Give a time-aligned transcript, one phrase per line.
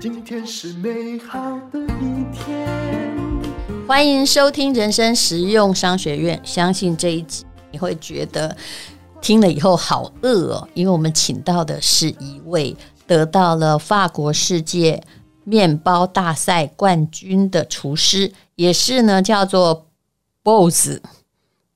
[0.00, 1.38] 今天是美好
[1.72, 2.68] 的一天。
[3.86, 6.40] 欢迎收听人生实用商学院。
[6.44, 8.54] 相信这一集你会觉得
[9.20, 12.76] 听了以后好饿哦，因为我们请到的是一位
[13.06, 15.02] 得到了法国世界
[15.44, 19.86] 面包大赛冠军的厨师，也是呢叫做
[20.42, 21.00] Boss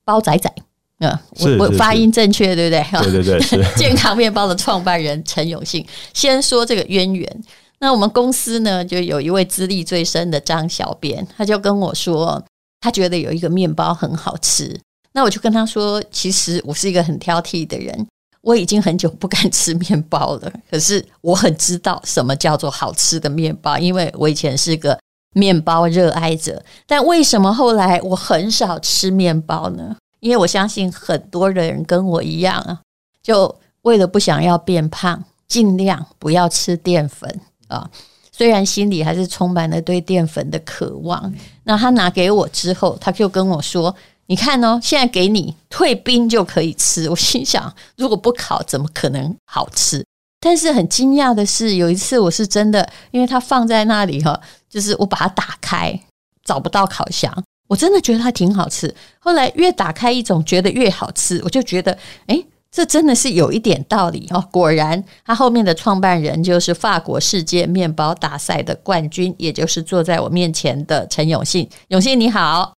[0.04, 0.52] 包仔仔。
[1.00, 3.02] 嗯，我我发音正确对不对？
[3.02, 5.86] 对对对，是 健康面包的创办人陈永信。
[6.12, 7.44] 先说这个渊源。
[7.80, 12.42] 那我们公司呢，就有一位资历最深的张小编，他就跟我说，
[12.80, 14.76] 他觉得有一个面包很好吃。
[15.12, 18.06] 那我就跟他说，其实我是一个很挑剔的人，
[18.42, 20.52] 我已经很久不敢吃面包了。
[20.68, 24.98] 可是我很知道什么叫做好吃的面包，因为我以前是个
[25.36, 26.60] 面包热爱者。
[26.84, 29.96] 但为什么后来我很少吃面包呢？
[30.20, 32.80] 因为我相信很多人跟我一样啊，
[33.22, 37.40] 就为了不想要变胖，尽量不要吃淀粉。
[37.68, 37.88] 啊，
[38.32, 41.32] 虽然心里还是充满了对淀粉的渴望。
[41.64, 43.94] 那他拿给我之后，他就跟我说
[44.26, 50.04] ：“你看哦，现在给你退冰就可以吃。”我心想，如果不烤，怎么可能好吃？
[50.40, 54.40] 但是很惊讶的是，有一次我是真的，因为它放在那里哈，
[54.70, 56.00] 就是我把它打开，
[56.44, 57.30] 找不到烤箱，
[57.68, 58.92] 我真的觉得它挺好吃。
[59.20, 62.44] 后来越打开一种，觉得越好吃，我就觉得，诶。
[62.70, 64.44] 这真的是有一点道理哦！
[64.52, 71.66] 果然，他后面的创办人就是法国世界面包大赛的冠军，也就是坐在我面前的陈永信。
[71.88, 72.74] 永信你好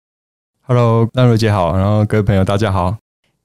[0.63, 2.97] ，Hello，淡如姐好，然后各位朋友大家好。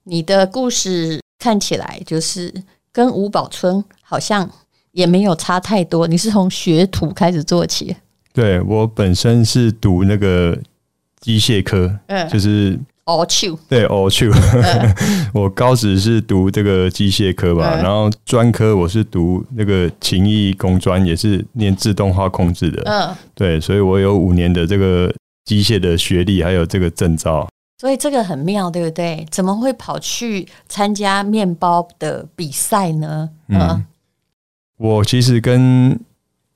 [0.04, 2.54] 你的故事看起来就是
[2.92, 4.48] 跟吴宝春好像
[4.92, 6.06] 也没有差太多。
[6.06, 7.96] 你是从学徒开始做起？
[8.32, 10.56] 对，我本身是读那个
[11.26, 12.78] 机械科，嗯，就是。
[13.04, 14.28] 哦，去对哦，去。
[15.34, 22.82] 我高职是读这个机械科吧，然后专科我是读那个勤益工专，也是念自动化控制的。
[22.84, 25.12] 嗯，对，所以我有五年的这个
[25.44, 27.48] 机械的学历，还有这个证照。
[27.78, 29.26] 所以这个很妙，对不对？
[29.30, 33.30] 怎么会跑去参加面包的比赛呢？
[33.48, 33.84] 嗯，
[34.78, 35.98] 我其实跟。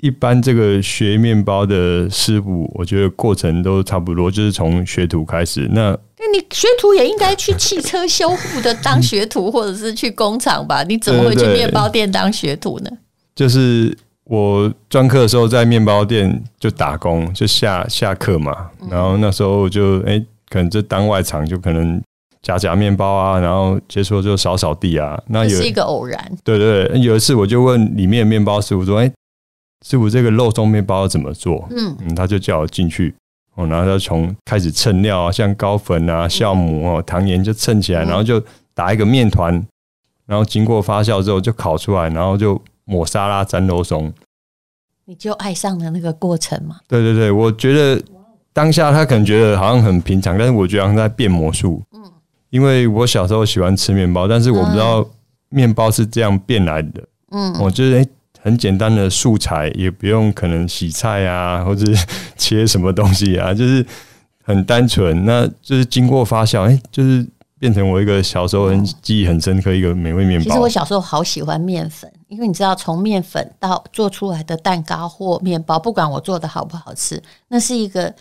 [0.01, 5.69] 一般这个学面包的师傅，我觉得过程都差不多，就是从学徒开始。
[5.73, 10.83] 那那你学徒也应该去汽车修复的当学徒，或者是去工厂吧？
[10.89, 12.91] 你怎么会去面包店当学徒呢？
[13.35, 13.95] 就是
[14.25, 18.71] 我专科的时候在面包店就打工，就下下课嘛。
[18.91, 22.03] 然后那时候就哎、欸，可能就当外场，就可能
[22.43, 25.23] 夹夹面包啊，然后接触就扫扫地啊。
[25.27, 26.19] 那有是一个偶然。
[26.43, 29.13] 对对對，有一次我就问里面的面包师傅说：“哎、欸。”
[29.87, 31.67] 师傅，这个肉松面包要怎么做？
[31.71, 33.15] 嗯嗯，他就叫我进去，
[33.55, 38.43] 哦，然后他从开始称料啊，像高粉啊、酵母哦、糖盐就称起来，然后就
[38.75, 39.55] 打一个面团，
[40.27, 44.13] 然后经过发酵之后就烤出来，然后就抹沙拉沾肉松。
[45.07, 46.77] 你就爱上了那个过程嘛？
[46.87, 48.03] 对对对，我觉得
[48.53, 51.83] 当下他可能觉得好像很平常，但是我觉得好像在变魔术。
[51.93, 52.03] 嗯，
[52.51, 55.05] 因为我小时候喜欢吃面包，但是我不知道
[55.49, 57.03] 面包是这样变来的。
[57.31, 58.07] 嗯，我觉得。
[58.43, 61.85] 很简单的素材，也不用可能洗菜啊，或者
[62.37, 63.85] 切什么东西啊， 就是
[64.43, 65.25] 很单纯。
[65.25, 67.27] 那就是经过发酵，哎、就是
[67.59, 70.45] 变成我一个小时候很记忆很深刻一个美味面包。
[70.45, 78.15] 其实我小时候好喜欢面粉，因为你知道，从面粉到做出来的蛋糕或面包，不管我做的好不好吃，那是一个。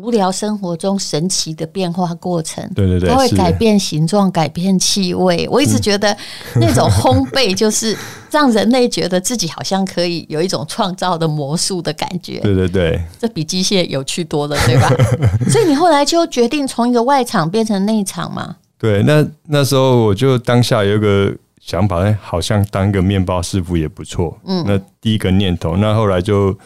[0.00, 5.46] 无聊生活中神奇的变化过程，对对对，它会改变形状、改变气味。
[5.50, 6.16] 我一直觉得
[6.56, 7.94] 那种烘焙就是
[8.30, 12.40] 让人类觉得自己好像可以有一种创造的魔术的感觉。
[12.40, 14.88] 对对对，这比机械有趣多了，对吧？
[15.50, 18.56] 所以你后来就决定从一个外场变成内场嘛？
[18.78, 24.38] 对，那那时候我就当下有一个想法，哎，好像当一个面包师傅也不错。
[24.46, 26.56] 嗯，那第一个念头，那后来就。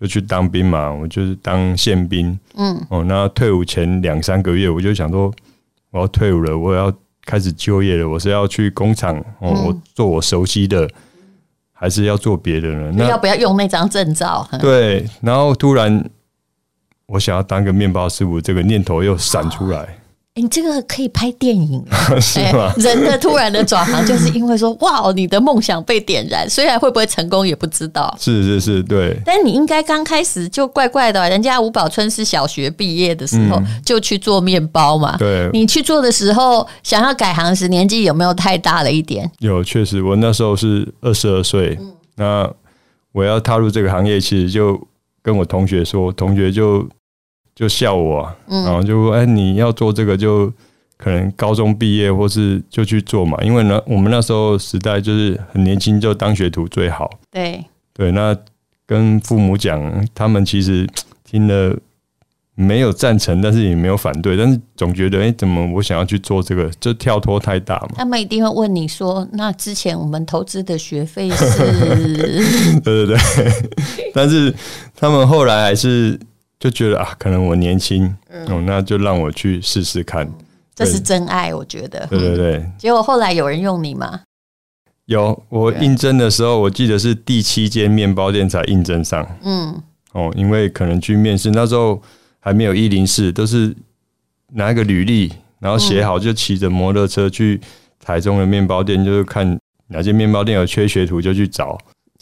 [0.00, 2.38] 就去当兵嘛，我就是当宪兵。
[2.54, 5.30] 嗯，哦，那退伍前两三个月，我就想说，
[5.90, 6.90] 我要退伍了，我要
[7.26, 8.08] 开始就业了。
[8.08, 10.88] 我是要去工厂，哦，我做我熟悉的，
[11.72, 12.92] 还是要做别的呢？
[12.96, 14.48] 那要不要用那张证照？
[14.58, 16.02] 对，然后突然
[17.04, 19.99] 我想要当个面包师傅，这个念头又闪出来。
[20.36, 21.84] 你这个可以拍电影，
[22.22, 22.72] 是吗？
[22.76, 28.16] 人的突然的转行，就是因为说，哇，你的梦想被点燃，虽然会不会成功也不知道。
[28.18, 29.20] 是是是，对。
[29.26, 35.16] 但你应该刚开始就怪怪的，人家吴宝春是小学毕业的时候就去做面包嘛。
[35.18, 35.50] 对。
[35.52, 39.30] 你去做的时候，想要改行时，年纪有没有太大了一点？
[39.40, 41.76] 有，确实，我那时候是二十二岁。
[42.14, 42.48] 那
[43.12, 44.80] 我要踏入这个行业，其实就
[45.22, 46.88] 跟我同学说，同学就。
[47.60, 50.50] 就笑我，然后就说：“哎，你要做这个就
[50.96, 57.10] 可能高中毕业或是就去做嘛，因为呢，我们那时候时代就是很年轻就当学徒最好。
[57.30, 57.62] 对
[57.92, 58.34] 对，那
[58.86, 60.88] 跟父母讲，他们其实
[61.22, 61.76] 听了。
[62.56, 67.88] 没有赞成，但是也没有反对，但是总觉得，哎、欸，怎么我想要去做这个，就跳脱太大嘛？
[67.94, 72.80] 他们一定会问你说，那之前我们投资的学费是？
[72.84, 73.16] 对 对对，
[74.12, 74.54] 但是
[74.94, 76.20] 他们后来还是
[76.60, 80.32] 就觉得啊，可能我年轻，嗯、哦，那就让我去试试看。
[80.74, 82.06] 这是真爱，我觉得。
[82.06, 82.70] 对对对。
[82.78, 84.20] 结果后来有人用你吗？
[85.06, 89.26] 有，我应征的时候，我记得是第七间面包店才应征上。
[89.42, 89.82] 嗯。
[90.12, 92.00] 哦，因为可能去面试那时候。
[92.42, 93.76] 还没有一零四，都是
[94.54, 97.60] 拿一个履历，然后写好就骑着摩托车去
[98.02, 99.58] 台中的面包店，就是看
[99.88, 101.76] 哪间面包店有缺学徒就去找。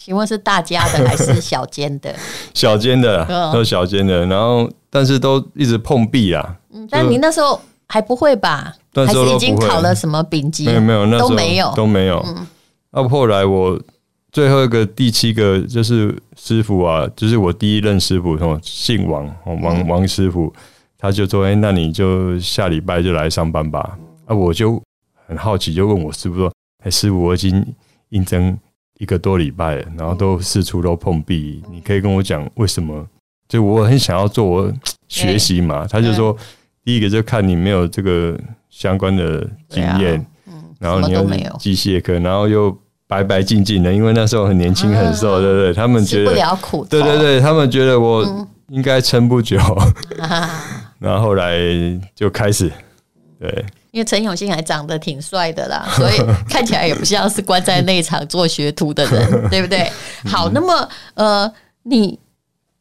[0.08, 2.16] 请问是大家的还是小间的？
[2.54, 4.24] 小间的，都是小间的。
[4.24, 6.56] 然后但是都一直碰壁啊。
[6.72, 8.74] 嗯，但你那时候还不会吧？
[8.94, 10.64] 还是已经考了什么丙级？
[10.64, 12.24] 没有没有，那时候都没有都没有。
[12.26, 12.46] 嗯，
[12.92, 13.78] 那后来我。
[14.30, 19.26] 最后一个第七个就是师傅啊，就是我第一任师傅，哦，姓王，
[19.62, 20.52] 王王师傅，
[20.98, 24.80] 他就说：“哎，那你就下礼拜就来上班吧。”啊，我就
[25.26, 26.52] 很好奇，就问我师傅说
[26.84, 27.74] ：“哎，师傅，我已经
[28.10, 28.56] 应征
[28.98, 33.06] 一个多礼拜了，然后都四处都碰壁，你可以跟我讲为什么？
[33.48, 34.72] 就我很想要做，我
[35.08, 36.36] 学习嘛。”他就说
[36.84, 40.24] ：“第一个就看你没有这个相关的经验，
[40.78, 41.24] 然后你又
[41.58, 42.76] 机械科，然后又。”
[43.08, 45.72] 白白净净的，因为那时候很年轻很瘦，对不对？
[45.72, 49.56] 他们觉得吃不了苦，对对对，他们觉得我应该撑不久。
[51.00, 51.58] 然后后来
[52.14, 52.70] 就开始，
[53.40, 56.16] 对，因为陈永信还长得挺帅的啦，所以
[56.48, 59.90] 看起来也不像是关在内场做学徒的人， 对不对？
[60.26, 61.52] 好，那么呃，
[61.82, 62.18] 你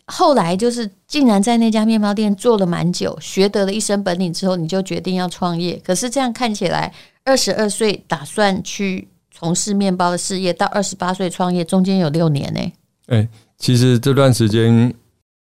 [0.06, 5.82] 后来就是竟然在那家面包店做了蛮久，学得了一身本领之后，你就决定要创业。
[5.84, 6.94] 可是这样看起来，
[7.24, 9.08] 二十二岁打算去。
[9.40, 12.74] 从事面包的事业到二十八岁创业，中间有六年呢。
[13.06, 13.28] 哎，
[13.60, 14.92] 其实这段时间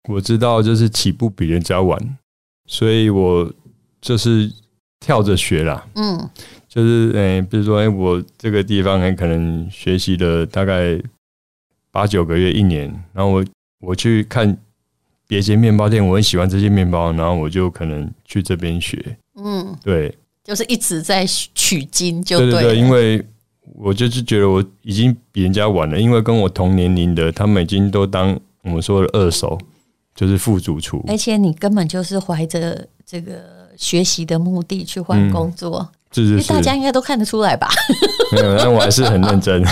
[0.09, 1.97] 我知道，就是起步比人家晚，
[2.67, 3.49] 所以我
[4.01, 4.51] 就是
[5.05, 5.85] 跳着学啦。
[5.93, 6.27] 嗯，
[6.67, 10.99] 就是哎，比如说哎，我这个地方很可能学习了大概
[11.91, 13.45] 八九个月、一年，然后我
[13.81, 14.57] 我去看
[15.27, 19.17] 别间面包店，我很喜欢这些面包，然后我就可能去这边学。
[19.35, 21.23] 嗯，对，就是一直在
[21.53, 23.23] 取经，就对，对对对，因为。
[23.77, 29.59] 我就是觉得我已经比人家晚了，因为跟我同年龄的，他们已经都当我们说的二手，
[30.13, 31.03] 就是副主厨。
[31.07, 37.69] 而且你根本就是怀着这个学习的目的去换工作，是是是，因为大家应该都看得出来吧？
[38.31, 39.63] 没有，但我还是很认真。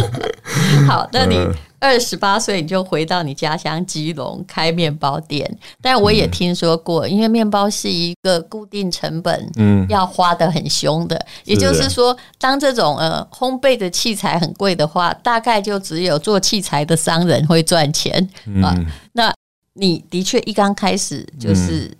[0.86, 1.36] 好，那你。
[1.82, 5.50] 二十八岁你就回到你家乡基隆开面包店，
[5.80, 11.18] 但我也听说过，因为面包是一个固定成本，嗯，要花的很凶的。
[11.46, 18.28] 也就是说，当这种呃烘焙的器材很贵的话，大概就只有做器材的商人会赚钱
[18.62, 18.76] 啊。
[19.14, 19.32] 那
[19.72, 21.90] 你的确一刚开始就是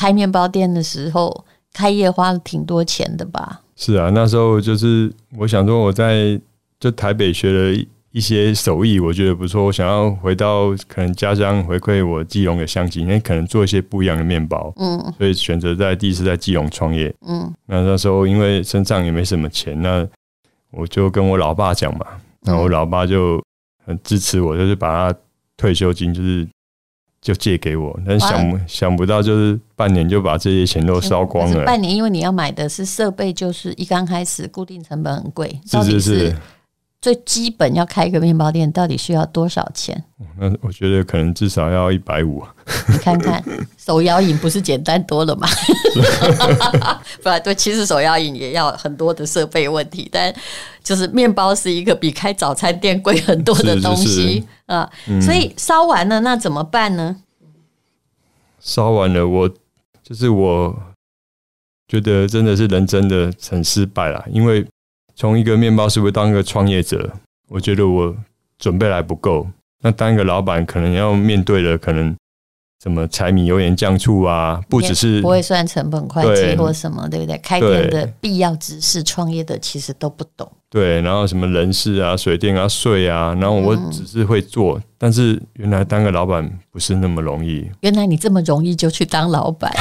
[0.00, 1.44] 开面包店的时候，
[1.74, 3.60] 开业花了挺多钱的吧？
[3.76, 6.40] 是啊，那时候就是我想说我在
[6.78, 7.84] 就台北学了。
[8.12, 20.04] 一些手艺我觉得不错，我想要回到可能家乡回馈我基隆的乡亲，因为可能做一些不一样的面包，嗯，所以选择在第一次在基隆创业，嗯，那那时候因为身上也没什么钱，那
[20.72, 22.04] 我就跟我老爸讲嘛，
[22.42, 23.40] 然后我老爸就
[23.86, 25.18] 很支持我，就是把他
[25.56, 26.44] 退休金就是
[27.20, 31.64] 就借给我，但想想不到就是半年就把这些钱都烧光了。
[31.64, 36.36] 半年，因为你要买的是设备，就是一刚开始固定成本很贵，是是是。
[37.00, 40.04] 最基本要开一个面包店，到底需要多少钱？
[40.38, 42.44] 那我觉得可能至少要一百五。
[42.88, 43.42] 你看看
[43.78, 45.48] 手摇饮不是简单多了吗？
[47.22, 50.34] 不，对，其实手摇饮也要很多的设备问题，但
[50.84, 54.90] 就是面包是一个比开早餐店贵很多的东西啊。
[55.22, 57.16] 所以烧完了，那怎么办呢？
[58.60, 59.48] 烧完了，我
[60.02, 60.78] 就是我
[61.88, 64.66] 觉得真的是人真的很失败了，因为。
[65.20, 67.12] 从一个面包师傅当一个创业者，
[67.50, 68.16] 我觉得我
[68.58, 69.46] 准备还不够。
[69.82, 72.16] 那当一个老板，可能要面对的可能
[72.82, 77.36] 什么柴米油盐酱醋啊，不只是不会算成本会计或什么，对，不对？
[77.36, 80.50] 开店的必要知识，创业的其实都不懂。
[80.70, 87.66] 对，然后什么人事啊、水电啊、税啊，然后我只是会做，但是原来当个老板不是那么容易。
[87.80, 89.72] 原来你这么容易就去当老板？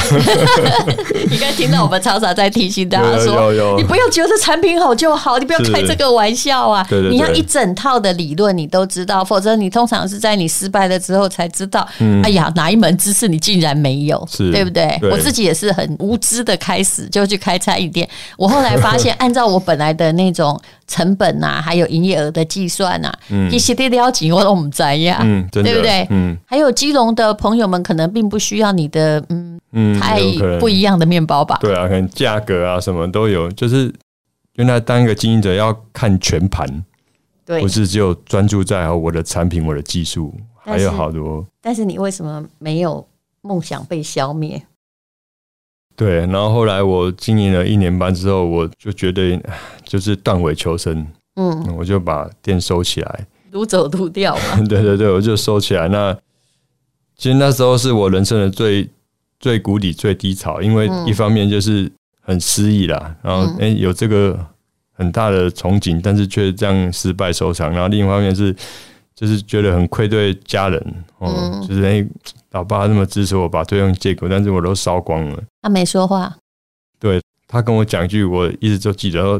[1.29, 6.87] 你刚才听到我们常常在提醒大家说，你不要觉得产品好就好，你不要开这个玩笑啊！
[7.11, 14.97] 你要一整套的理论你都知道，否则你通常是在你失败了之后才知道，嗯、哎呀，哪一门知识你竟然没有，对不对？
[15.01, 18.07] 对，我自己也是很无知的开始就去开餐饮店，
[18.37, 20.57] 我后来发现， 按照我本来的那种。
[20.89, 23.13] 成本啊，还有营业额的计算啊，
[23.51, 26.07] 一些的了解我都不知呀，嗯，对不对？
[26.09, 30.19] 嗯，还有基隆的朋友们可能并不需要你的，嗯嗯，太
[30.59, 31.57] 不一样的面包吧？
[31.59, 33.93] 对啊，可能价格啊什么都有，就是
[34.53, 36.65] 原来当一个经营者要看全盘，
[37.45, 41.45] 对，不是只有专注在我的产品、我的技术，还有好多。
[41.61, 43.05] 但是你为什么没有
[43.41, 44.61] 梦想被消灭？
[45.95, 49.37] 对，然后后来我经营了一年半之后，我就觉得
[49.83, 54.57] 就是断尾求生，嗯，我就把店收起来，撸走撸掉嘛。
[54.67, 55.87] 对对对，我就收起来。
[55.87, 56.15] 那
[57.15, 58.89] 其实那时候是我人生的最
[59.39, 61.91] 最谷底、最低潮，因为一方面就是
[62.21, 64.39] 很失意啦，然后哎有这个
[64.93, 67.71] 很大的憧憬，但是却这样失败收场。
[67.71, 68.55] 然后另一方面是
[69.15, 72.05] 就是觉得很愧对家人，嗯，就是哎。
[72.51, 75.39] 老爸那么支持我，把费用借给我，但是我都烧光了。
[75.61, 76.35] 他没说话。
[76.97, 79.39] 对，他跟我讲一句，我一直就记得：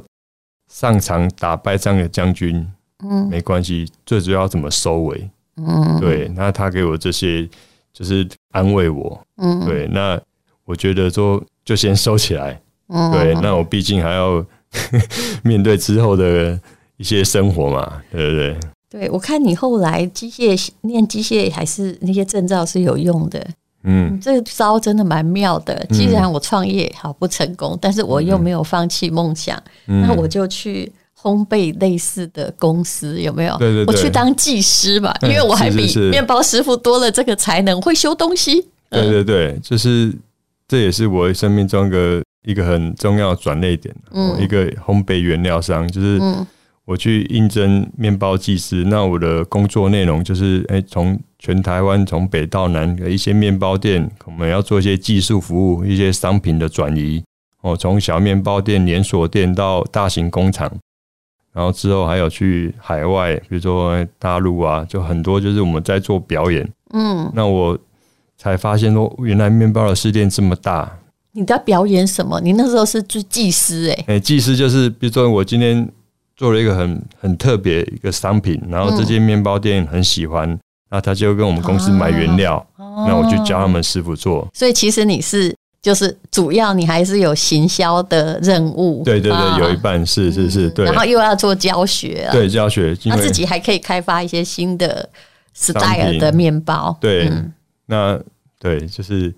[0.72, 2.72] 上场打败仗的将军，
[3.04, 5.30] 嗯，没关系，最主要怎么收尾。
[5.58, 6.32] 嗯，对。
[6.36, 7.48] 那他给我这些，
[7.94, 9.22] 就是安慰我。
[9.38, 9.88] 嗯，对。
[9.88, 10.20] 那
[10.66, 12.60] 我觉得说，就先收起来。
[12.88, 13.34] 嗯，对。
[13.42, 14.46] 那我毕竟还要
[15.44, 16.60] 面对之后的
[16.98, 18.60] 一些生活嘛，对不对？
[18.90, 23.48] 对，我看你后来机械念机械还是那些证照是有用的，
[23.84, 25.86] 嗯，这个招真的蛮妙的。
[25.92, 30.92] 既然我创业好不成功，但是我又没有放弃梦想，嗯，那我就去
[31.22, 33.58] 烘焙类似的公司，有没有？
[33.58, 38.68] 对对对，我去当技师吧，因为我还比面包师傅多了这个才能，会修东西。
[38.90, 40.14] 对对对，就是
[40.68, 46.18] 这也是我生命中一个一个很重要的转捩点，嗯，一个烘焙原料商就是。
[46.22, 46.48] 嗯
[46.86, 57.24] 我去应征面包技师，那我的工作内容就是，哎，从全台湾从北到南的一些面包店，我们要做一些技术服务，一些商品的转移。
[57.62, 60.68] 哦，从小面包店、连锁店到大型工厂，
[61.54, 66.68] 然后之后还有去海外，比如说大陆啊，就很多就是我们在做表演。
[66.94, 67.78] 嗯，那我
[68.38, 71.00] 才发现说，原来面包的世界这么大。
[71.32, 72.40] 你在表演什么？
[72.42, 74.16] 你那时候是做技师哎？
[74.16, 75.90] 哎，技师就是，比如说我今天。
[76.40, 84.48] 做了一个很很特别一个商品，然后这间面包店很喜欢，嗯、那他就跟我们公司买原料，哦、那我就教他们师傅做。
[84.54, 90.86] 所以其实你是就是主要你还是有行销的任务，对对对，啊、有一半是是是，对。
[90.86, 95.10] 然后又要做教学，对教学，他自己还可以开发一些新的
[95.54, 97.54] style 的面包，对，嗯、
[97.86, 98.20] 那
[98.60, 99.34] 对就是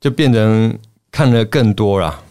[0.00, 0.78] 就变成
[1.10, 2.22] 看了更多了。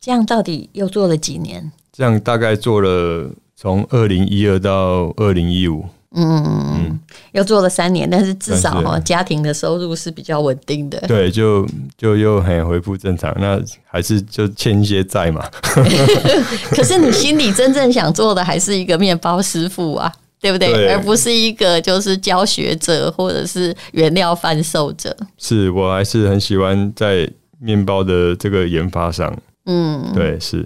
[0.00, 1.70] 这样到底又做了几年？
[1.92, 3.30] 这样大概做了。
[3.54, 7.00] 从二零一二到二零一五，嗯嗯，
[7.32, 10.98] 又做了三年，但是至少哈，家庭的收入是比较稳定的。
[11.08, 11.66] 对，就
[11.96, 13.34] 就又很恢复正常。
[13.40, 15.42] 那还是就欠一些债嘛。
[16.70, 20.72] 可是你心里真正想做的还是一个面包师傅啊，对不对？
[20.72, 25.16] 对，而不是一个就是教学者或者是原料贩售者。
[25.38, 27.28] 是我还是很喜欢在
[27.58, 29.34] 面包的这个研发上。
[29.66, 30.64] 嗯，对，是。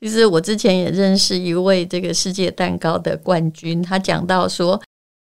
[0.00, 4.80] 其实我之前也认识一位这个世界蛋糕的冠军，他讲到说：“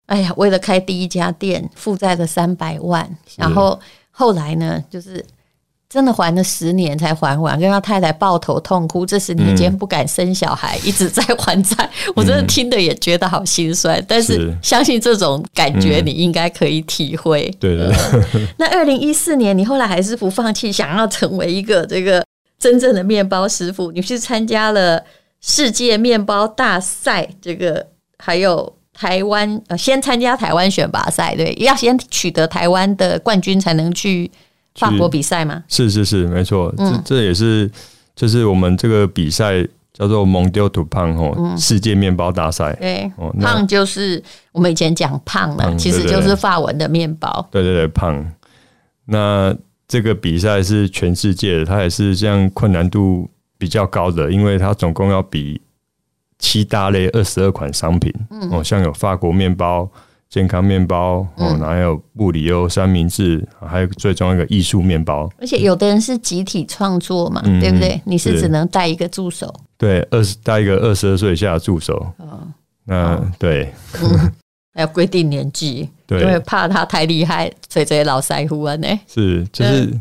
[0.06, 3.80] 哎呀，为了开第一家店，负债了三百万，然后
[4.12, 5.26] 后来呢，就是
[5.90, 11.90] 真的还了十年才还完，跟他太太抱头痛哭，这十年间不敢生小孩，一直在还债。
[12.16, 17.52] 我真的听的也觉得好心酸，但是相信这种感觉你应该可以体会。
[17.60, 17.92] 对对。
[18.60, 22.24] 那二零一四年，你后来还是不放弃，想要成为一个这个。
[22.60, 25.02] 真正的面包师傅，你去参加了
[25.40, 27.88] 世界面包大赛，这个
[28.18, 34.30] 还有台湾呃，先参加台湾选拔赛，对，要先取得台湾的冠军才能去
[34.76, 35.64] 法国比赛吗？
[35.70, 37.72] 是是是，没错，嗯、这这也是
[38.14, 42.74] 就是我们这个比赛叫做 Mondial du Pain 哦，世界面包大赛。
[42.76, 43.10] 对，
[43.42, 47.48] 胖就是我们以前讲胖了，其实就是法文的面包。
[47.50, 48.34] 对对对，胖。
[49.06, 49.56] 那
[49.90, 53.28] 这个比赛是全世界的，它也是这样困难度
[53.58, 55.60] 比较高的，因为它总共要比
[56.38, 59.90] 七大类二十二款商品，嗯、哦，像有法国面包、
[60.30, 65.28] 健康面包，哦，然后还有布里欧三明治，还有最重要一个艺术面包。
[65.40, 68.00] 而且有的人是集体创作嘛，嗯、对不对？
[68.06, 71.96] 你是只能带一个助手，对，二十带一个二十二岁以下的助手。
[72.18, 72.48] 哦，
[72.86, 73.74] 那对。
[74.74, 79.92] 嗯还有规定年纪，对，因为怕他太厉害，所以这些老师傅啊呢，是就是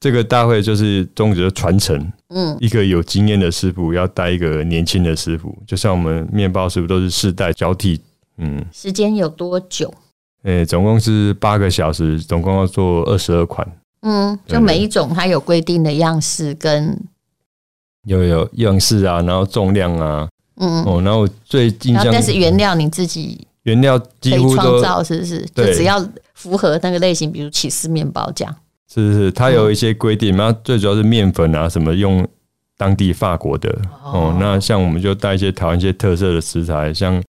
[0.00, 2.12] 这个大会就是宗旨的传承。
[2.28, 8.00] 嗯，一个有经验的师傅要带一个年轻的师傅，就像我们面包师傅都是世代交替。
[8.36, 9.94] 嗯，时间有多久？
[10.42, 13.66] 诶、欸，总共是八个小时，总共要做二十二款。
[14.02, 17.00] 嗯，就每一种它有规定的样式跟
[18.06, 25.40] 有有样式啊，然后重量啊，嗯哦，然后最印象，但是原料你自己原料几乎都创造，是不是？
[25.54, 26.02] 就只要
[26.32, 28.56] 符合那个类型，比如起司面包这样。
[28.88, 32.26] 是是是，它有一些规定，那、嗯、最主要是面粉啊，什么用
[32.78, 33.68] 当地法国的
[34.02, 34.36] 哦，哦。
[34.40, 37.22] 那像我们就带一些台湾一些特色的食材，像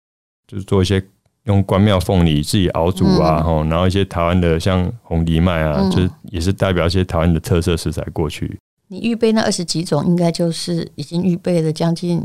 [0.48, 1.04] 就是做一些。
[1.46, 8.58] 用关庙凤梨自己熬煮啊，然后一些台湾的像红藜麦啊，嗯、就是也是代表一些台湾的特色食材过去。
[8.88, 12.24] 你预备那二十几种，应该就是已经预备了将近，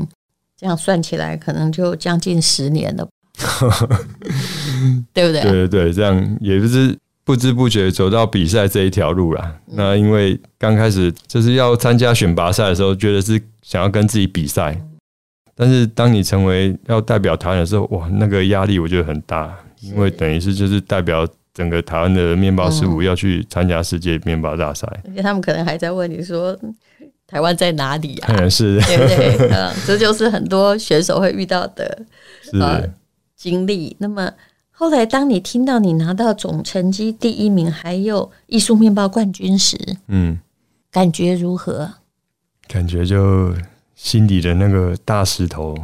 [0.56, 3.08] 这样算起来可能就将近十年了，
[5.14, 5.42] 对不对？
[5.42, 9.61] 对对对，这样也就是不知不觉走到比赛这一条路了。
[9.68, 14.80] 嗯、那因为刚开始就是要参加选拔赛的时候，觉得是想要跟自己比赛。
[15.54, 26.57] 但是当你成为要代表台湾的时候，哇，那个压力我觉得很大，因为等于是就是代表整个台湾的面包师傅要去参加世界面包大赛，而且他们可能还在问你说
[27.26, 28.35] 台湾在哪里啊？
[28.38, 29.49] 嗯， 是，对不对？
[29.50, 32.02] 嗯，这就是很多选手会遇到的
[32.52, 32.80] 呃
[33.38, 33.97] 经历。
[34.00, 34.33] 那么
[34.71, 39.78] 后来当你听到你拿到总成绩第一名，还有艺术面包冠军时，
[40.09, 40.38] 嗯，
[40.90, 41.92] 感觉如何？
[42.68, 43.54] 感觉就。
[43.99, 45.76] 心底的那个大石头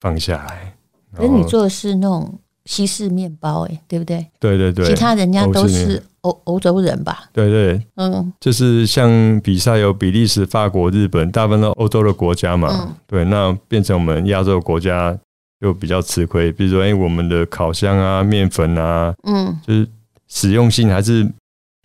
[0.00, 0.74] 放下来，
[1.14, 4.26] 可是你做的是那种西式面包，哎，对不对？
[4.40, 7.30] 对对对，其他人家都是欧欧洲人吧？
[7.32, 12.68] 对对，嗯，就是像比赛有比利时、法国、日本，大部分都欧洲的国家嘛。
[12.72, 15.16] 嗯、对，那变成我们亚洲国家
[15.62, 16.52] 就比较吃亏。
[16.52, 19.88] 比如说，哎，我们的烤箱啊、面粉啊，嗯，就是
[20.28, 21.26] 使用性还是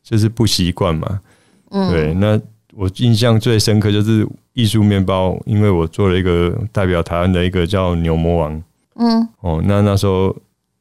[0.03, 1.21] 就是不习惯嘛。
[1.69, 2.37] 嗯，对，那
[2.73, 4.27] 我印象最深刻就是。
[4.57, 8.63] 艺术面包，因为我做了一个代表台湾的一个叫牛魔王，
[8.95, 10.35] 嗯，哦，那那时候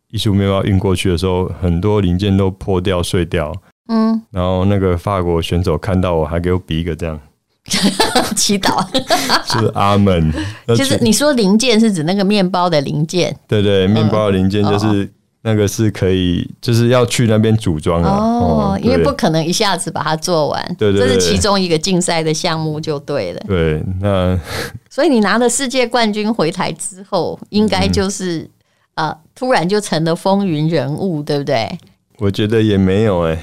[0.09, 3.55] 艺术面包运过去的时候，很多零件都破掉碎掉，
[3.89, 7.21] 嗯，然后那个法国选手看到我还给我比一个这样
[8.37, 8.85] 祈祷，
[9.47, 10.33] 是阿门。
[10.69, 15.11] 就是你说零件是指那个面包的零件，对对，面包的零件就是。
[15.43, 23.41] 那个是可以，就是要去那边组装的哦，因为不可能一下子把它做完，对对，这是其中一个竞赛的项目就对了。
[23.47, 24.37] 对，那
[24.91, 28.51] 所以你拿了世界冠军回台之后，应该就是
[28.97, 31.79] 呃，突然就成了风云人物，对不对？
[32.19, 33.35] 我觉得也没有哎。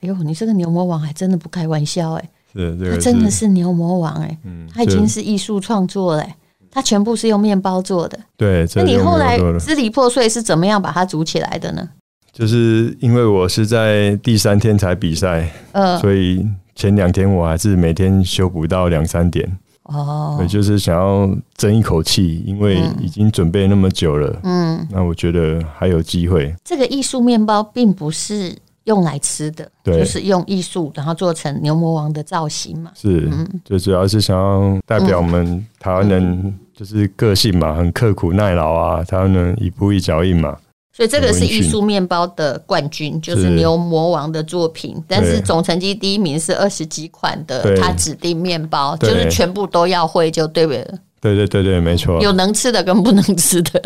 [0.00, 6.26] 哎呦，你这个牛魔王还真的不开玩笑哎，是这个他真的是牛魔王哎，嗯，他已经是艺术创作了。
[6.68, 8.66] 他全部是用面包做的，对。
[8.74, 11.88] 那你后来支离破碎是怎么样把它组起来的呢？
[12.34, 19.58] 就是因为我是在第三天才比赛，呃，所以前两天我还是每天修补到两三点。
[19.84, 24.38] 哦，也就是想要争一口气，因为已经准备那么久了。
[24.42, 26.54] 嗯，那我觉得还有机会。
[26.62, 28.54] 这个艺术面包并不是
[28.86, 32.90] 用来吃的，对，就是用艺术然后做成牛魔王的造型嘛。
[32.96, 36.58] 是，嗯，就主要是想要代表我们台湾人。
[36.76, 40.54] 就是个性嘛，很刻苦耐劳啊，他能一步一脚印嘛。
[40.94, 44.94] 所以这个是艺术面包的冠军，就是牛魔王的作品。
[44.94, 50.84] 是，但是总成绩第一名是二十几款的他指定面包，就是全部都要会就对了。
[51.18, 52.20] 对对对对，没错。
[52.20, 53.80] 有能吃的跟不能吃的。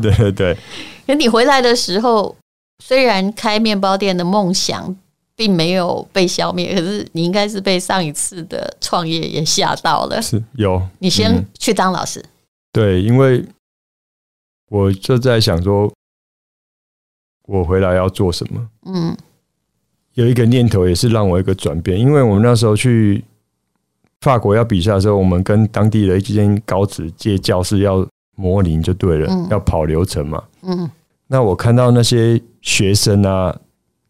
[0.00, 0.56] 对 对对。
[1.08, 2.32] 可 你回来的时候，
[2.78, 4.96] 虽然开面包店的梦想。
[5.36, 10.22] 并没有被消灭，可是你应该是被上一次的创业也吓到了。
[10.22, 12.20] 是有，你先去当老师。
[12.20, 12.30] 嗯。
[12.70, 13.44] 对，因为
[14.68, 15.92] 我就在想说，
[17.48, 18.68] 我回来要做什么？
[18.86, 19.16] 嗯，
[20.12, 23.24] 有一个念头也是让我一个转变，因为我们那时候去
[24.20, 28.06] 法国要比赛的时候，我们跟当地的一间高职借教室要
[28.36, 30.44] 模拟就对了，嗯，要跑流程嘛。
[30.62, 30.88] 嗯，
[31.26, 33.56] 那我看到那些学生啊，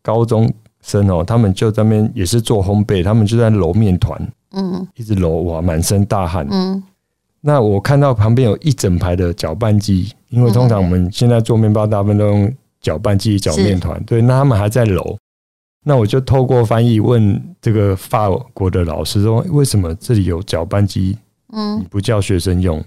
[0.00, 0.50] 高中。
[0.86, 6.82] 生哦，他们就在那边也是做烘焙，他们就在揉面团，嗯，一直揉哇，满身大汗，嗯。
[7.40, 14.20] 那我看到旁边有一整排的搅拌机，因为通常我们现在做面包大部分都用搅拌机搅面团，对。
[14.20, 15.16] 那他们还在揉，
[15.84, 21.16] 那我就透过翻译问这个法国的老师说，为什么这里有搅拌机？
[21.54, 22.84] 嗯，你不叫学生用？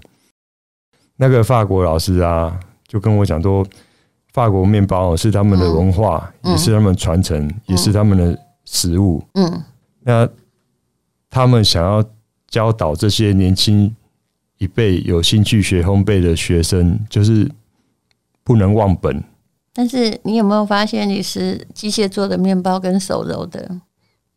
[1.16, 3.66] 那个法国老师啊，就跟我讲说。
[4.38, 9.20] 法国面包是他们的文化，嗯、也是他们传承，嗯、也是他们的食物。
[9.34, 9.60] 嗯，
[10.02, 10.28] 那
[11.28, 12.04] 他们想要
[12.46, 13.92] 教导这些年轻
[14.58, 17.50] 一辈有兴趣学烘焙的学生，就是
[18.44, 19.20] 不能忘本。
[19.74, 23.80] 但是你有没有发现，你是机械做的面包跟手揉的，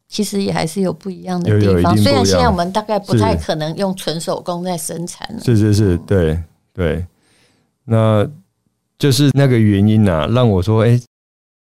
[0.08, 1.96] 其实也还是有不一样的地方。
[1.96, 5.40] 虽然现在我们大概不太可能用纯手工在生产。
[5.40, 6.42] 是是是，对
[6.74, 7.06] 对。
[7.86, 8.28] 那
[9.02, 11.04] 就是那个原因啊，让我说，哎、欸，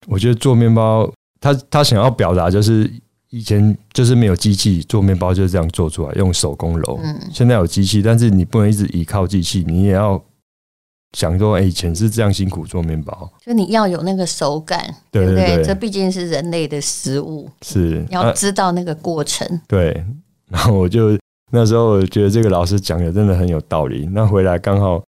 [0.06, 2.90] 我觉得做面包，他他想要表达就是
[3.28, 6.98] 以前就是没有机器做面包，就是这样做出来，用手工揉。
[7.04, 7.20] 嗯。
[7.30, 10.20] 现在有机器，但是你不能一直依靠机器，你也要。
[11.12, 15.64] 想说，哎，以前是这样辛苦做面包，就你要有那个手感，对不对？
[15.64, 19.46] 这毕竟是人类的食物，是要知道那个过程。
[19.46, 20.04] 啊、对，
[20.50, 21.16] 然后我就
[21.52, 24.06] 那时候我觉得这个老师讲的真的很有道理。
[24.12, 25.02] 那回来刚好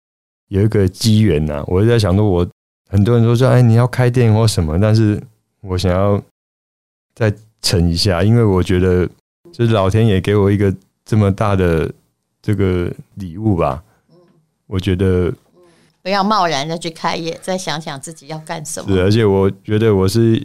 [0.49, 2.47] 有一个机缘呐，我就在想说，我
[2.89, 5.21] 很多人都说，哎，你要开店或什么，但是
[5.61, 6.21] 我想要
[7.13, 9.07] 再沉一下，因为我觉得
[9.51, 11.91] 就是老天爷给我一个这么大的
[12.41, 13.83] 这个礼物吧，
[14.67, 15.33] 我觉得。
[16.01, 18.95] 不要贸然的去开业，再想想自己要干什么。
[18.95, 20.39] 是，而且我觉得我是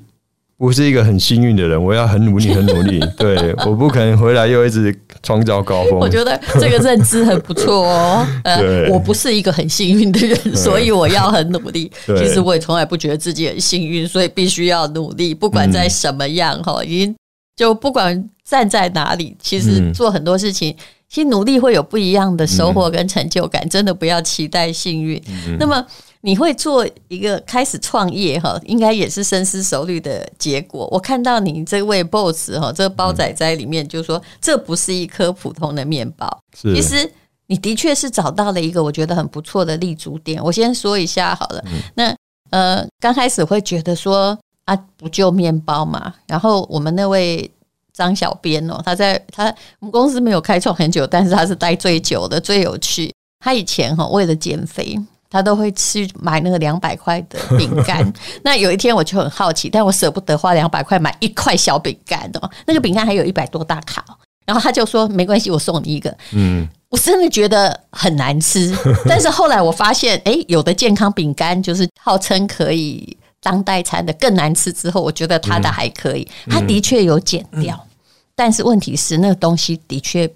[0.61, 1.83] 不是一个很幸运的人？
[1.83, 3.01] 我要很努力，很努力。
[3.17, 5.99] 对，我不可能回来又一直创造高峰。
[5.99, 8.27] 我觉得这个认知很不错哦。
[8.45, 11.91] 呃，我不是一个很幸运的人，所以我要很努力。
[12.05, 17.17] 其实我也从来不觉得自己很幸运，所以必须要努力，不管在什么样哈，已经
[17.57, 20.77] 就不管站在哪里，其实做很多事情。
[21.09, 25.21] 其实努力会有不一样的收获跟成就感，真的不要期待幸运。
[25.59, 25.85] 那么
[26.23, 30.89] 你会做一个开始创业哈，应该也是深思熟虑的结果。
[30.91, 36.29] 我看到你这位 boss 哈，这个包仔仔里面就说，这不是一颗普通的面包。
[36.55, 37.11] 其实
[37.47, 40.43] 你的确是找到了一个我觉得很不错的立足点。
[40.43, 41.65] 我先说一下好了。
[41.95, 42.15] 那
[42.51, 46.15] 呃，刚开始会觉得说啊，不就面包嘛。
[46.27, 47.51] 然后我们那位。
[47.93, 53.13] 张小编哦，他在他我们公司没有开创很久，但是他是待最久的，最有趣。
[53.41, 54.97] 他以前哈为了减肥，
[55.31, 58.13] 他都会去买那个两百块的饼干。
[58.43, 62.51] 那有一天我就很好奇，但我舍不得花两百块买一块小饼干哦。
[62.67, 64.05] 那个饼干还有一百多大卡，
[64.45, 66.15] 然后他就说没关系，我送你一个。
[66.33, 74.73] 嗯，我真的觉得很难吃， 但是后来我发现，哎，有的健康饼干就是号称可以当代餐的更难吃。
[74.73, 77.79] 之后我觉得他的还可以，他的确有减掉。
[78.35, 80.29] 但是问题是，那个东西的确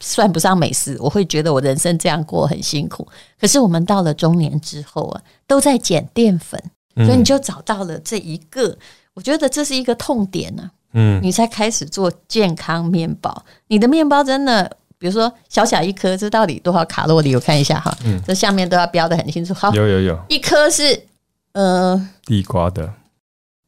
[0.00, 0.96] 算不上美食。
[1.00, 3.06] 我会觉得我人生这样过很辛苦。
[3.40, 6.60] 可是我们到了中年之后啊，都在减淀粉，
[6.96, 8.76] 所以你就找到了这一个。
[9.14, 10.70] 我觉得这是一个痛点呢。
[10.92, 13.44] 嗯，你才开始做健康面包。
[13.66, 17.34] 你的面包真的，比如说小小一颗，这到底多少卡路里？
[17.34, 19.52] 我看一下哈，这下面都要标的很清楚。
[19.52, 21.02] 好，有有有，一颗是
[21.52, 22.92] 呃地瓜的。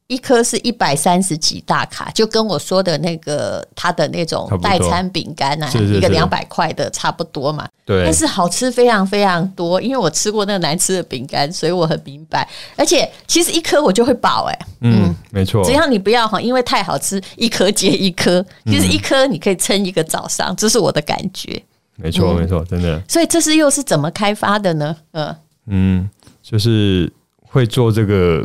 [0.09, 7.69] 一颗是一百三十几大卡，就跟我说的那个他的那种代餐饼干啊，一个两百块的差不多嘛。
[7.85, 12.49] 对，但是好吃非常非常多，因为我吃过那个难吃的饼干，所以我很明白。
[12.75, 21.61] 而且其实一颗我就会饱哎、欸，嗯，没错，只要你不要哈，因为太好吃，一颗接一颗，就是一颗你可以撑一个早上，这是我的感觉。
[21.97, 22.99] 没错，没错，真的。
[23.07, 24.97] 所以这是又是怎么开发的呢？
[25.11, 25.35] 嗯
[25.67, 26.09] 嗯，
[26.41, 27.13] 就是
[27.45, 28.43] 会做这个，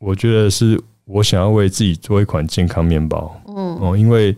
[0.00, 0.76] 我觉得是。
[1.06, 4.34] 我想要为自己做一款健康面包，嗯，哦，因为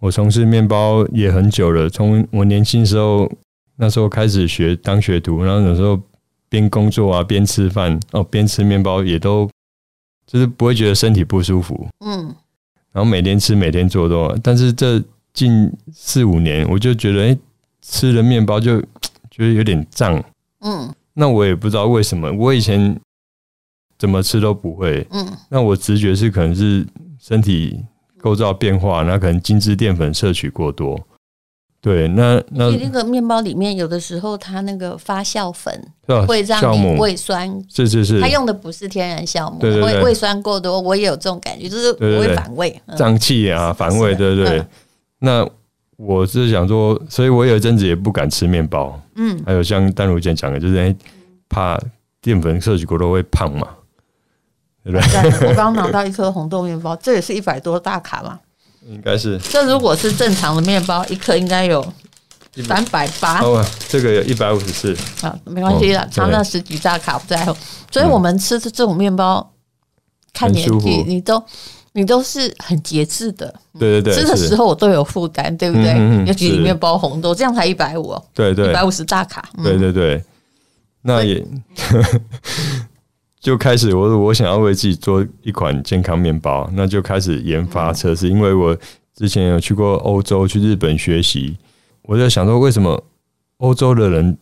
[0.00, 3.30] 我从事面包也很久了，从我年轻时候
[3.76, 6.00] 那时候开始学当学徒，然后有时候
[6.48, 9.46] 边工作啊边吃饭哦，边吃面包也都
[10.26, 12.34] 就是不会觉得身体不舒服，嗯，
[12.92, 15.02] 然后每天吃每天做都，但是这
[15.34, 17.38] 近四五年我就觉得，哎，
[17.82, 18.80] 吃了面包就
[19.30, 20.22] 觉得有点胀，
[20.60, 22.98] 嗯，那我也不知道为什么，我以前。
[23.98, 26.86] 怎么吃都不会，嗯，那我直觉是可能是
[27.18, 27.82] 身体
[28.18, 31.00] 构造变化，那可能精致淀粉摄取过多，
[31.80, 35.92] 对，那那那个面包里面有的时候它那个发酵粉
[36.26, 44.66] 会让你胃酸，是是是，它用的不是天然酵母，会胃酸过多，我也有这种感觉，就是我会反胃，胀气啊，反胃，对对对。
[45.20, 45.48] 那
[45.96, 50.94] 我是想说，所以我有一阵子也不敢吃面包，嗯，还有像丹如姐讲的，就是
[51.48, 51.80] 怕
[52.20, 53.66] 淀粉摄取过多会胖嘛。
[54.92, 58.38] 对我刚拿到一颗红豆面包，这也是一百多大卡嘛？
[58.88, 59.36] 应该是。
[59.38, 61.84] 这如果是正常的面包，一颗应该有
[62.64, 63.40] 三百八。
[63.40, 64.96] 哦，这个有一百五十四。
[65.22, 67.56] 啊，没关系了，差那十几大卡不在乎。
[67.90, 69.52] 所以我们吃的这种面包，
[70.32, 71.44] 看年纪你都
[71.92, 73.52] 你都是很节制的。
[73.76, 76.24] 对对对，吃的时候我都有负担，对不对？
[76.24, 78.16] 尤其里面包红豆，这样才一百五。
[78.32, 79.48] 对对，一百五十大卡。
[79.64, 80.24] 对对对，
[81.02, 81.44] 那也。
[83.46, 88.28] 就开始我我想要为自己做一款健康面包，那就开始研发测试。
[88.28, 88.76] 因为我
[89.14, 91.56] 之前有去过欧洲，去日本学习，
[92.02, 93.00] 我在想说，为什么
[93.58, 94.36] 欧洲的人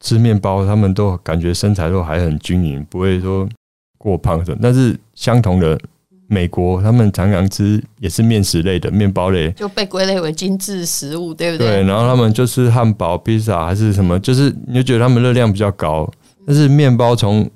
[0.00, 3.48] 吃面包，他们都感觉身材都还很均匀，不会说
[3.96, 5.78] 过胖的，但是相同的。
[6.32, 11.66] 美国他们常常吃也是面食类的面包类，就被归类为精致食物，对不对？
[11.66, 16.08] 对，然后他们就是汉堡、披萨还是什么，就是你就觉得他们热量比较高。
[16.46, 17.50] 但是面包从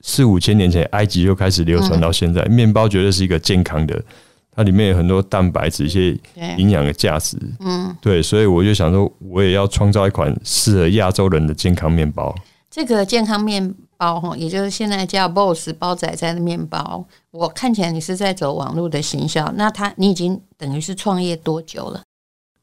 [0.00, 4.00] 四五千年前埃及就开始流传到现在，嗯、面包绝对是一个健康的，
[4.52, 6.16] 它里面有很多蛋白质、一些
[6.56, 7.36] 营养的价值。
[7.60, 12.34] 嗯，对，所以我就想说，我也要创造一款适合亚洲人的健康面包。
[12.70, 17.04] 这个健康面包哈，也就是现在叫 BOSS 包仔仔的面包。
[17.30, 22.02] 我看起来你是在走网络的行销，那他你已经等于是创业多久了？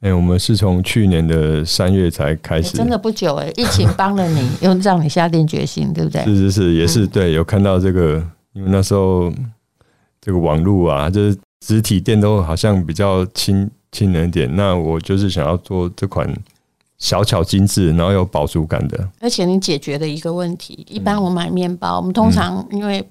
[0.05, 3.53] 哎、欸，我们是从去年的三月才开始，欸、真的不久哎、欸。
[3.59, 6.23] 疫情帮了你， 又让你下定决心，对不对？
[6.25, 7.33] 是是是，也是对。
[7.33, 9.33] 有看到这个，因为那时候
[10.21, 14.55] 这个网络啊，就是实体店都好像比较亲亲人一点。
[14.55, 16.31] 那我就是想要做这款。
[16.97, 20.85] 小巧精致，然后有饱足感的，而且你解决了一个问题。
[20.89, 23.05] 一般我买面包，嗯、我们通常因为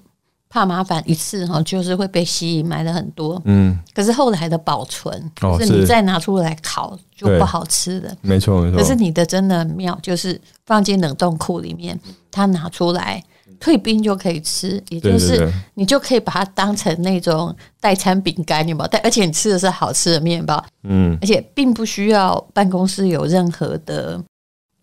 [0.49, 3.41] 怕麻烦，一次哈就是会被吸引买了很多。
[3.45, 8.11] 嗯，可是后来的保存，哦、就是你再拿出来烤就不好吃了。
[8.21, 8.77] 没错没错。
[8.79, 11.99] 可是你的真的很妙，就是放进冷冻库里面，
[12.31, 13.23] 它拿出来。
[13.57, 18.89] 退冰就可以吃，也就是你就可以把它当成那种代餐饼干，有没有？
[18.91, 24.21] 但而且你吃的是好吃的面包，嗯，而且并不需要办公室有任何的，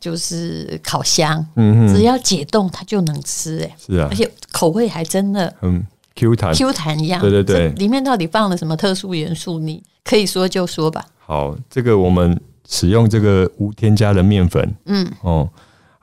[0.03, 5.87] 就是烤箱，嗯，只要解冻它就能吃，哎，是啊，而且口味还真的很
[6.17, 9.61] Q 弹，Q 弹一样，对对对，里面到底放了什么特殊元素？
[9.61, 11.05] 你可以说就说吧。
[11.19, 12.39] 好，这个我们
[12.69, 15.49] 使用这个无添加的面粉，嗯，哦。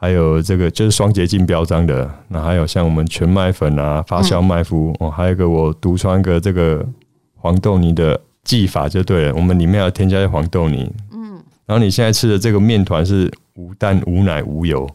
[0.02, 6.88] 还有这个就是双洁净标章的，那还有像我们全麦粉啊、发酵麦麸哦，还有一个我独创个这个
[7.36, 14.90] 黄豆泥的技法就对了，我们里面要添加黄豆泥，嗯，然后你现在吃的这个面团是无蛋、无奶、无油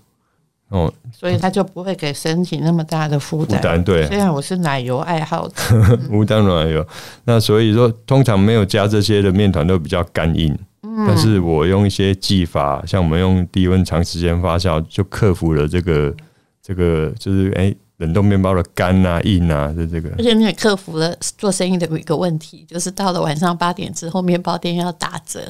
[0.71, 3.85] 哦，所以它就不会给身体那么大的负担。
[3.85, 5.55] 对，虽然我是奶油爱好者，
[6.11, 6.85] 无蛋奶油，
[7.25, 10.57] 那所以说通常没有加这些的面团都比较干硬。
[10.83, 16.15] 嗯但是我用一些技法，像我们用低温长时间发酵，就克服了这个
[16.63, 20.09] 这个就是哎、欸、冷冻面包的干啊硬啊的这个。
[20.17, 25.41] 而且你也克服了做生意的一个问题，就是到了晚上八点之后，面包店要打折，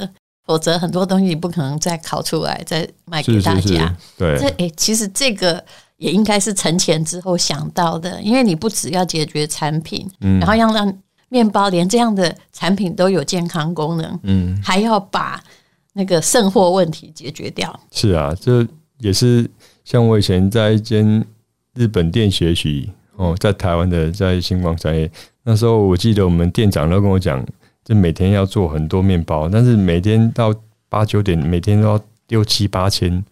[0.45, 3.61] 否则很多东西不可能再烤出来再卖给大家。
[3.61, 5.63] 是是是对，这哎、欸、其实这个
[5.97, 10.97] 也应该是成钱之后想到的，因为你不只要解决产品，嗯，然后要让。
[11.27, 15.43] 面包连这样的产品都有健康功能，嗯，还要把
[15.91, 17.77] 那个剩货问题解决掉。
[17.91, 18.65] 是啊，这
[18.99, 19.49] 也是
[19.83, 21.25] 像我以前在一间
[21.73, 25.11] 日本店学习哦，在台湾的在星光三越
[25.43, 27.43] 那时候，我记得我们店长都跟我讲，
[27.85, 30.53] 就每天要做很多面包，但是每天到
[30.89, 33.23] 八九点，每天都要六七八千。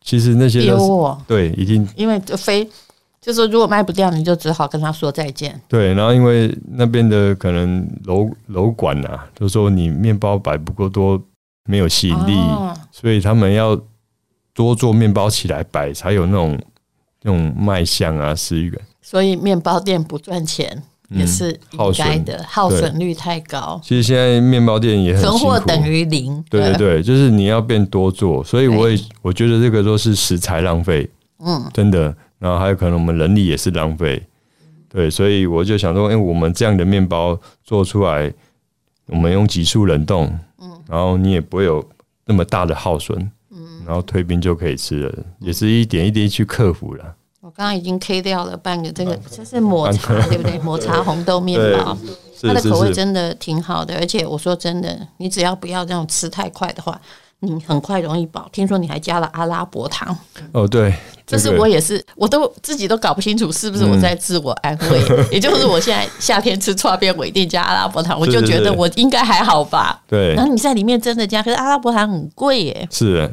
[0.00, 2.68] 其实那些都对，已经因为就非。
[3.20, 5.60] 就是如果卖不掉，你就只好跟他说再见。
[5.66, 11.20] 对，然后因为那边的可能楼楼管啊，就说你面包摆不够多，
[11.64, 13.78] 没有吸引力，哦、所以他们要
[14.54, 16.58] 多做面包起来摆，才有那种
[17.22, 18.80] 那种卖相啊，食欲感。
[19.02, 23.80] 所以面包店不赚钱也是应该的，耗损率太高。
[23.82, 26.44] 其实现在面包店也很存货等于零。
[26.50, 31.08] 对对对， 就是你要变多做，所以我也我觉得这个都是食材浪费。
[31.38, 32.14] 嗯，真的。
[32.38, 34.22] 然后还有可能我们人力也是浪费，
[34.88, 38.32] 对，所以我就想说，哎，我们这样的面包做出来，
[39.06, 41.84] 我们用急速冷冻，嗯，然后你也不会有
[42.26, 43.18] 那么大的耗损，
[43.50, 47.14] 嗯，然后退冰就可以吃了，也是一点一滴去克服了。
[47.48, 50.58] 我刚刚已经 K 掉了半个，这个这是抹茶，对不对？
[50.58, 51.96] 抹茶红豆面包，
[52.42, 57.00] 它的口味真的挺好的，而且我说真的，你只要不要这种吃太快的话。
[57.40, 60.14] 你很快容易饱，听说你还加了阿拉伯糖。
[60.50, 60.92] 哦，对，
[61.24, 65.06] 这是我也是，我都自己都搞不清楚是不是我在自我安慰。
[65.08, 70.02] 嗯、 也就是我现在夏天吃串边，我一定加阿拉伯糖，我就觉得我应该还好吧。
[70.08, 72.88] 对，然后你在里面真的加，可是阿拉伯糖很贵耶。
[72.90, 73.32] 是，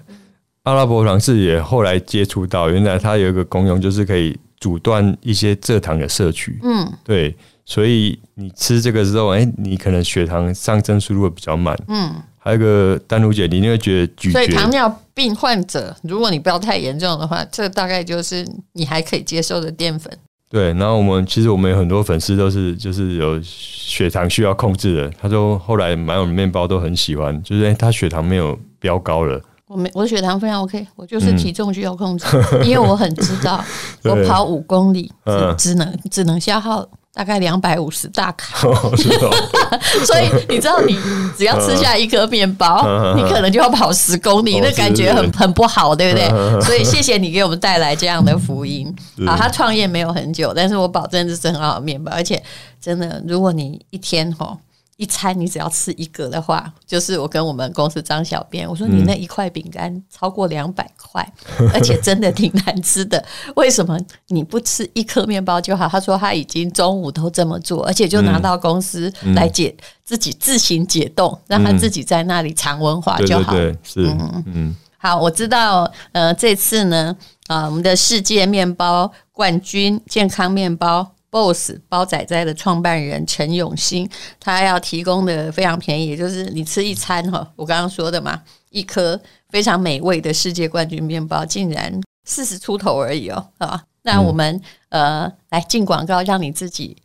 [0.66, 6.60] 阿拉伯糖是也后来接触到，原来它有一个功用，就是可以阻断一些蔗糖的摄取。
[6.62, 11.76] 嗯，对，所以你吃这个之后，哎，你可能血糖上升速度会比较慢。
[11.88, 12.14] 嗯。
[12.38, 14.34] 还有一个丹如姐，你会觉得咀嚼。
[14.34, 20.16] 所以糖尿病患者，如果你不要太严重的话，这大概就是你还可以接受的淀粉。
[20.48, 29.42] 对，然后我们其实我们有很多粉丝都是就是有血糖需要控制的，他说后来买我们面包都很喜欢，就是他血糖没有飙高了。
[29.68, 33.64] 我没我的血糖非常 OK，我就是体重需要控制，嗯、因为我很知道
[34.06, 35.12] 我跑五公里
[35.58, 38.60] 只能只能消耗大概两百五十大卡，
[40.06, 40.96] 所以你知道，你
[41.36, 46.62] 只要吃下一颗面包，嗯你可能就要跑十公里，哦那感觉很很不好，对不对嗯？
[46.62, 48.94] 所以谢谢你给我们带来这样的福音。
[49.18, 52.40] 是好，他创业没有很久，但是我保证这是很好的面包，而且
[52.80, 54.56] 真的，如果你一天吼。
[54.98, 61.22] 一餐你只要吃一个的话，就是我跟我们公司张小编我说，你那一块饼干超过两百块，
[61.60, 63.22] 嗯、 而且真的挺难吃的。
[63.56, 65.88] 为什么你不吃一颗面包就好？
[65.88, 73.52] 他说他已经中午都这么做，而且就拿到公司来解、嗯、自己自行解冻，让他自己在那里尝文化就好。
[73.52, 74.76] 对对对，是嗯嗯。
[74.98, 77.16] 好，我知道呃，这次呢
[77.48, 81.15] 啊、呃，我们的世界面包冠军健康面包。
[81.36, 89.20] Boss 包仔仔的创办人陈永兴，他要提供的非常便宜，就是你吃一餐哈，我刚刚说的嘛，一颗
[89.50, 93.84] 非常美味的世界冠军面包，竟然四十出头而已哦啊！
[94.04, 94.56] 那我们、
[94.92, 96.96] 嗯、呃来进广告，让你自己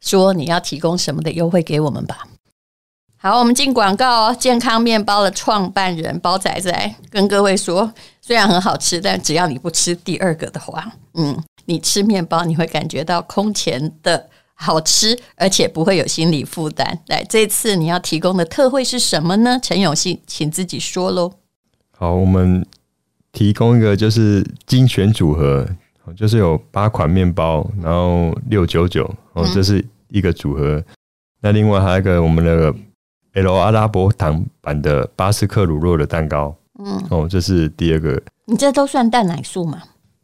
[0.00, 2.28] 说你要提供什么的优惠给我们吧。
[3.16, 4.36] 好，我们进广告哦。
[4.38, 11.36] 健康面包的创办人包仔仔跟各位说，虽然很好吃，但只要你不吃第二个的话，嗯。
[11.70, 16.98] 你吃面包，你会感觉到空前的好吃，而且不会有心理负担。
[17.06, 19.56] 来，这次你要提供的特惠是什么呢？
[19.62, 21.32] 陈永信，请自己说喽。
[21.96, 22.66] 好，我们
[23.30, 25.64] 提供一个就是精选组合，
[26.16, 30.78] 就是有八款面包，然后六九九哦，这是一个组合。
[30.78, 30.84] 嗯、
[31.40, 32.74] 那另外还有一个我们的
[33.34, 36.52] L 阿拉伯糖版的巴斯克乳酪的蛋糕，
[36.84, 38.20] 嗯，哦，这是第二个。
[38.46, 39.80] 你这都算蛋奶素吗？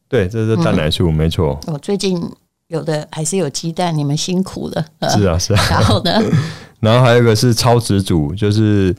[0.09, 1.59] 对，这是蛋奶素，嗯、没错。
[1.67, 2.21] 我最近
[2.69, 4.85] 有的还是有鸡蛋，你们辛苦了。
[5.11, 5.67] 是啊，是啊。
[5.71, 6.21] 然后呢？
[6.81, 8.95] 然后还有一个是超值组，就是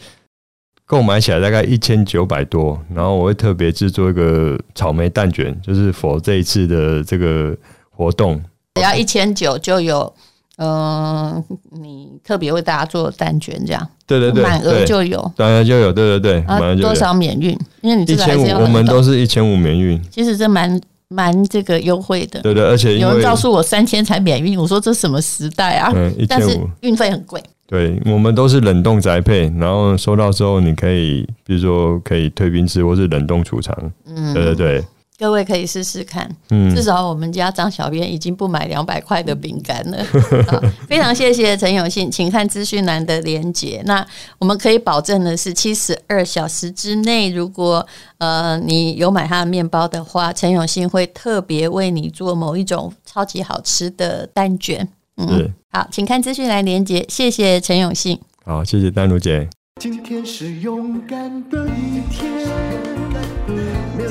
[0.85, 2.77] 购买起来大概一千九百多。
[2.93, 7.55] 然后我会特别制作一个草莓蛋卷，就是 for 这一次的这个
[7.89, 8.41] 活动。
[8.75, 10.11] 只要一千九就有，
[10.57, 11.43] 嗯、呃，
[11.79, 13.89] 你特别为大家做蛋卷，这样。
[14.05, 16.87] 对对对，满额就有，满额就有，对对对，满额就有。
[16.87, 17.57] 多少免运？
[17.81, 20.01] 因为你一千五，我们都是一千五免运。
[20.09, 20.81] 其实这蛮。
[21.09, 25.91] 蛮这个优惠的，对对，而且有人告诉我三千才免运，我说这什么时代啊？
[25.95, 27.41] 嗯，但是运费很贵。
[27.65, 33.75] 对，我们都是冷冻宅配，然后收到之后你可以，比如说可以退冰吃，或是冷冻储藏。
[34.05, 34.83] 嗯，对对对。
[35.19, 39.97] 各位可以试试看，嗯，至少我们家张小编已经不买两百块的饼干了。
[40.47, 43.81] 好，非常谢谢陈永信，请看资讯栏的连结。
[43.85, 44.05] 那
[44.37, 47.85] 我们可以保证的是，七十二小时之内，如果
[48.19, 54.87] 呃你有买他的面包的话，陈永信会特别为你做某一种超级好吃的蛋卷。
[55.17, 57.03] 嗯，好，请看资讯栏连结。
[57.09, 58.19] 谢谢陈永信。
[58.45, 59.49] 好，谢谢丹如姐。
[59.81, 62.96] 今天是勇敢的一天，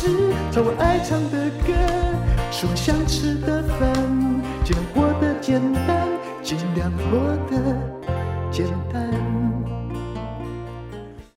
[0.00, 0.08] 事，
[0.50, 1.74] 唱我爱唱的歌，
[2.50, 3.92] 吃我想吃的饭。
[4.64, 6.08] 尽量过得简单，
[6.42, 7.76] 尽量过得
[8.50, 9.39] 简单。